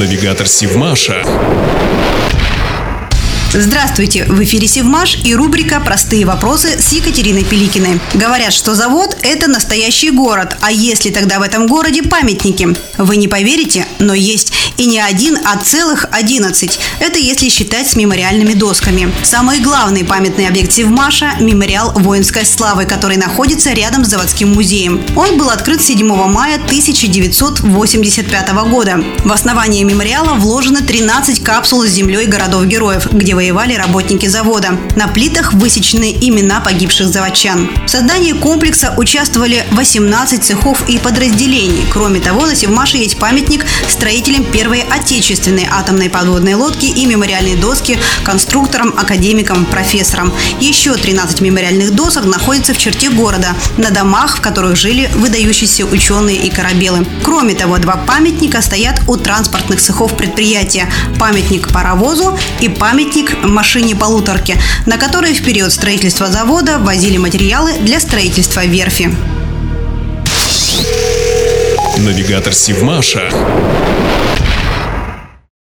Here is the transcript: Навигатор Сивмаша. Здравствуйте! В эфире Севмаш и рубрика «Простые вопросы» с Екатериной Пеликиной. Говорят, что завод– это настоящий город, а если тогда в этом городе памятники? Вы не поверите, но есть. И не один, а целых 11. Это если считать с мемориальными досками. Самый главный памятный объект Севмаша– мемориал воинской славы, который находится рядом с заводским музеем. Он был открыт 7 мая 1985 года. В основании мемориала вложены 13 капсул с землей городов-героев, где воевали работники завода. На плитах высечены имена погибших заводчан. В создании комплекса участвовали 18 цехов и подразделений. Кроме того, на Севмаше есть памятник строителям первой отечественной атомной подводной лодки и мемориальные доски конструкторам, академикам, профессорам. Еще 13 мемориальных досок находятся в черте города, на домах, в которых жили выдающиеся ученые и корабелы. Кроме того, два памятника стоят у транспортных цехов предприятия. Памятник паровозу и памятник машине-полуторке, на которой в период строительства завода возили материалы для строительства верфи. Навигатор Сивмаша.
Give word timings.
Навигатор 0.00 0.48
Сивмаша. 0.48 1.22
Здравствуйте! 3.52 4.26
В 4.26 4.40
эфире 4.44 4.68
Севмаш 4.68 5.18
и 5.24 5.34
рубрика 5.34 5.80
«Простые 5.80 6.24
вопросы» 6.24 6.80
с 6.80 6.92
Екатериной 6.92 7.42
Пеликиной. 7.42 7.98
Говорят, 8.14 8.52
что 8.52 8.76
завод– 8.76 9.16
это 9.22 9.48
настоящий 9.48 10.12
город, 10.12 10.56
а 10.60 10.70
если 10.70 11.10
тогда 11.10 11.40
в 11.40 11.42
этом 11.42 11.66
городе 11.66 12.04
памятники? 12.04 12.68
Вы 12.96 13.16
не 13.16 13.26
поверите, 13.26 13.88
но 13.98 14.14
есть. 14.14 14.52
И 14.76 14.86
не 14.86 15.00
один, 15.00 15.36
а 15.44 15.56
целых 15.58 16.06
11. 16.12 16.78
Это 17.00 17.18
если 17.18 17.48
считать 17.48 17.90
с 17.90 17.96
мемориальными 17.96 18.54
досками. 18.54 19.12
Самый 19.24 19.58
главный 19.58 20.04
памятный 20.04 20.46
объект 20.46 20.70
Севмаша– 20.70 21.32
мемориал 21.40 21.92
воинской 21.96 22.46
славы, 22.46 22.84
который 22.84 23.16
находится 23.16 23.72
рядом 23.72 24.04
с 24.04 24.10
заводским 24.10 24.54
музеем. 24.54 25.02
Он 25.16 25.36
был 25.36 25.50
открыт 25.50 25.82
7 25.82 26.06
мая 26.06 26.54
1985 26.54 28.52
года. 28.70 29.02
В 29.24 29.32
основании 29.32 29.82
мемориала 29.82 30.34
вложены 30.34 30.82
13 30.82 31.42
капсул 31.42 31.84
с 31.84 31.90
землей 31.90 32.26
городов-героев, 32.26 33.08
где 33.12 33.34
воевали 33.40 33.72
работники 33.72 34.26
завода. 34.26 34.78
На 34.96 35.08
плитах 35.08 35.54
высечены 35.54 36.14
имена 36.20 36.60
погибших 36.60 37.08
заводчан. 37.08 37.70
В 37.86 37.88
создании 37.88 38.32
комплекса 38.32 38.92
участвовали 38.98 39.64
18 39.70 40.44
цехов 40.44 40.86
и 40.90 40.98
подразделений. 40.98 41.86
Кроме 41.90 42.20
того, 42.20 42.44
на 42.44 42.54
Севмаше 42.54 42.98
есть 42.98 43.18
памятник 43.18 43.64
строителям 43.88 44.44
первой 44.44 44.82
отечественной 44.82 45.66
атомной 45.70 46.10
подводной 46.10 46.52
лодки 46.52 46.84
и 46.84 47.06
мемориальные 47.06 47.56
доски 47.56 47.98
конструкторам, 48.24 48.92
академикам, 48.94 49.64
профессорам. 49.64 50.34
Еще 50.60 50.92
13 50.92 51.40
мемориальных 51.40 51.94
досок 51.94 52.26
находятся 52.26 52.74
в 52.74 52.78
черте 52.78 53.08
города, 53.08 53.56
на 53.78 53.90
домах, 53.90 54.36
в 54.36 54.40
которых 54.42 54.76
жили 54.76 55.10
выдающиеся 55.14 55.86
ученые 55.86 56.36
и 56.36 56.50
корабелы. 56.50 57.06
Кроме 57.24 57.54
того, 57.54 57.78
два 57.78 57.96
памятника 57.96 58.60
стоят 58.60 59.00
у 59.08 59.16
транспортных 59.16 59.80
цехов 59.80 60.14
предприятия. 60.14 60.92
Памятник 61.18 61.72
паровозу 61.72 62.38
и 62.60 62.68
памятник 62.68 63.29
машине-полуторке, 63.42 64.56
на 64.86 64.96
которой 64.96 65.34
в 65.34 65.44
период 65.44 65.72
строительства 65.72 66.28
завода 66.28 66.78
возили 66.78 67.16
материалы 67.16 67.72
для 67.80 68.00
строительства 68.00 68.64
верфи. 68.64 69.10
Навигатор 71.98 72.54
Сивмаша. 72.54 73.30